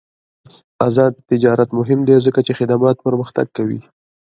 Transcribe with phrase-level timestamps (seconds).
[0.87, 3.81] آزاد تجارت مهم دی ځکه چې خدمات پرمختګ کوي.